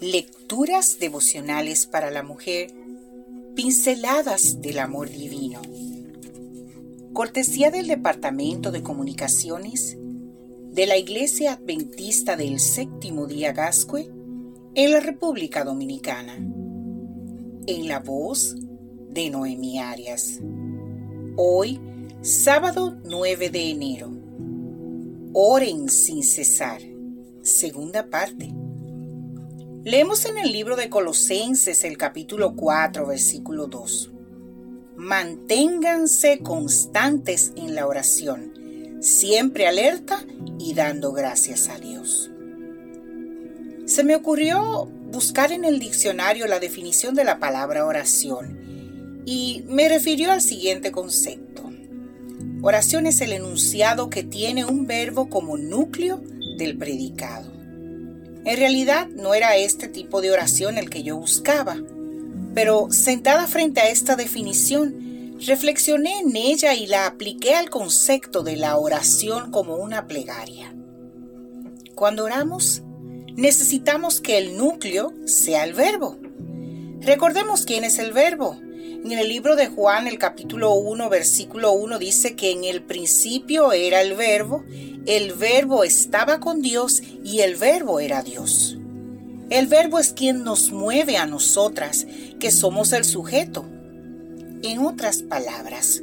[0.00, 2.70] Lecturas devocionales para la mujer,
[3.54, 5.62] pinceladas del amor divino.
[7.14, 9.96] Cortesía del Departamento de Comunicaciones
[10.70, 14.12] de la Iglesia Adventista del Séptimo Día Gascue
[14.74, 16.34] en la República Dominicana.
[17.66, 18.54] En la voz
[19.08, 20.40] de Noemi Arias.
[21.38, 21.80] Hoy,
[22.20, 24.10] sábado 9 de enero.
[25.32, 26.82] Oren sin cesar.
[27.40, 28.52] Segunda parte.
[29.86, 34.10] Leemos en el libro de Colosenses el capítulo 4, versículo 2.
[34.96, 40.18] Manténganse constantes en la oración, siempre alerta
[40.58, 42.32] y dando gracias a Dios.
[43.84, 49.88] Se me ocurrió buscar en el diccionario la definición de la palabra oración y me
[49.88, 51.62] refirió al siguiente concepto.
[52.60, 56.20] Oración es el enunciado que tiene un verbo como núcleo
[56.58, 57.55] del predicado.
[58.46, 61.82] En realidad no era este tipo de oración el que yo buscaba,
[62.54, 68.54] pero sentada frente a esta definición, reflexioné en ella y la apliqué al concepto de
[68.54, 70.72] la oración como una plegaria.
[71.96, 72.82] Cuando oramos,
[73.34, 76.16] necesitamos que el núcleo sea el verbo.
[77.00, 78.56] Recordemos quién es el verbo.
[78.62, 83.72] En el libro de Juan, el capítulo 1, versículo 1 dice que en el principio
[83.72, 84.62] era el verbo
[85.06, 88.76] el verbo estaba con Dios y el verbo era Dios.
[89.50, 92.06] El verbo es quien nos mueve a nosotras,
[92.40, 93.64] que somos el sujeto.
[94.64, 96.02] En otras palabras,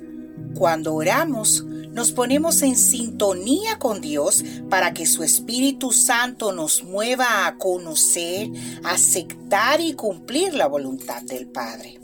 [0.55, 7.45] cuando oramos, nos ponemos en sintonía con Dios para que su Espíritu Santo nos mueva
[7.45, 8.49] a conocer,
[8.83, 11.99] aceptar y cumplir la voluntad del Padre.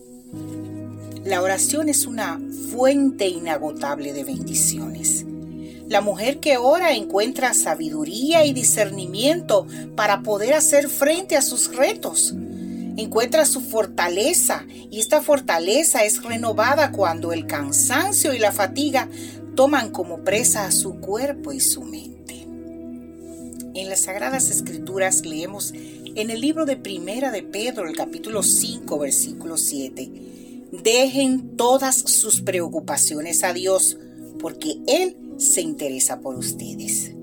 [1.24, 2.42] La oración es una
[2.72, 5.26] fuente inagotable de bendiciones.
[5.90, 9.66] La mujer que ora encuentra sabiduría y discernimiento
[9.96, 12.36] para poder hacer frente a sus retos.
[12.96, 19.10] Encuentra su fortaleza y esta fortaleza es renovada cuando el cansancio y la fatiga
[19.56, 22.46] toman como presa a su cuerpo y su mente.
[23.74, 29.00] En las Sagradas Escrituras leemos en el libro de Primera de Pedro, el capítulo 5,
[29.00, 30.12] versículo 7,
[30.84, 33.98] Dejen todas sus preocupaciones a Dios,
[34.40, 37.14] porque Él se interesa por ustedes.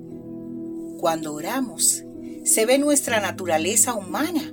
[0.98, 2.02] Cuando oramos,
[2.44, 4.52] se ve nuestra naturaleza humana,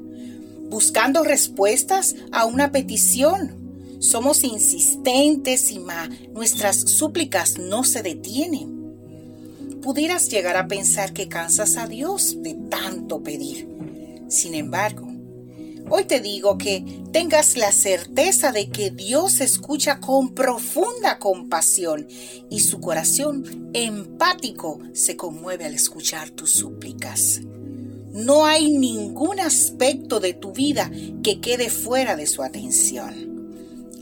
[0.69, 3.97] buscando respuestas a una petición.
[4.00, 5.81] Somos insistentes y
[6.34, 8.74] nuestras súplicas no se detienen.
[9.81, 13.69] Pudieras llegar a pensar que cansas a Dios de tanto pedir.
[14.28, 15.12] Sin embargo,
[15.90, 22.08] Hoy te digo que tengas la certeza de que Dios escucha con profunda compasión
[22.50, 27.42] y su corazón empático se conmueve al escuchar tus súplicas.
[28.12, 30.90] No hay ningún aspecto de tu vida
[31.22, 33.34] que quede fuera de su atención.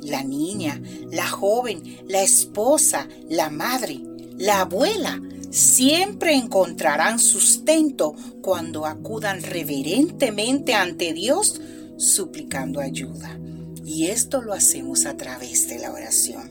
[0.01, 0.81] La niña,
[1.11, 4.01] la joven, la esposa, la madre,
[4.37, 11.59] la abuela, siempre encontrarán sustento cuando acudan reverentemente ante Dios
[12.01, 13.39] suplicando ayuda.
[13.85, 16.49] Y esto lo hacemos a través de la oración.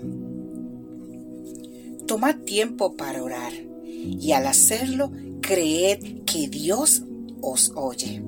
[2.06, 3.52] Tomad tiempo para orar
[3.86, 7.02] y al hacerlo creed que Dios
[7.40, 8.22] os oye.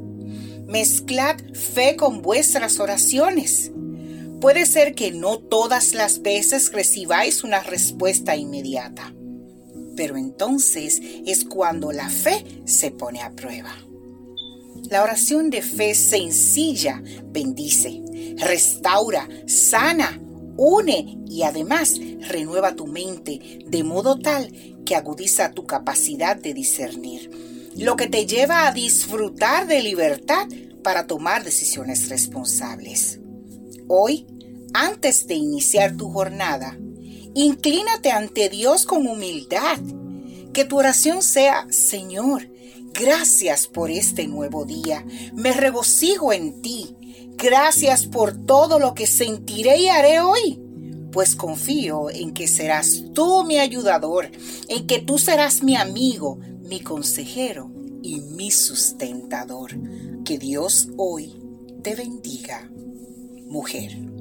[0.66, 3.72] Mezclad fe con vuestras oraciones.
[4.40, 9.12] Puede ser que no todas las veces recibáis una respuesta inmediata
[9.96, 13.74] pero entonces es cuando la fe se pone a prueba.
[14.90, 18.02] La oración de fe sencilla bendice,
[18.38, 20.20] restaura, sana,
[20.56, 21.94] une y además
[22.28, 24.52] renueva tu mente de modo tal
[24.84, 27.30] que agudiza tu capacidad de discernir,
[27.76, 30.46] lo que te lleva a disfrutar de libertad
[30.82, 33.20] para tomar decisiones responsables.
[33.88, 34.26] Hoy,
[34.74, 36.76] antes de iniciar tu jornada,
[37.34, 39.78] Inclínate ante Dios con humildad.
[40.52, 42.46] Que tu oración sea, Señor,
[42.92, 45.04] gracias por este nuevo día.
[45.34, 46.96] Me regocijo en ti.
[47.36, 50.60] Gracias por todo lo que sentiré y haré hoy.
[51.10, 54.30] Pues confío en que serás tú mi ayudador,
[54.68, 57.70] en que tú serás mi amigo, mi consejero
[58.02, 59.72] y mi sustentador.
[60.24, 61.34] Que Dios hoy
[61.82, 62.70] te bendiga,
[63.46, 64.11] mujer.